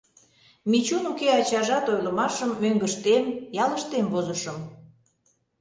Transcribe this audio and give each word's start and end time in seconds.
«Мичун 0.69 1.03
уке 1.11 1.27
ачажат» 1.39 1.85
ойлымашым 1.91 2.51
мӧҥгыштем, 2.61 3.25
ялыштем, 3.63 4.05
возышым. 4.13 4.57